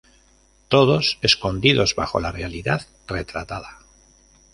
Todos 0.67 1.19
escondidos 1.21 1.93
bajo 1.93 2.19
la 2.19 2.31
realidad 2.31 2.87
retratada. 3.07 3.83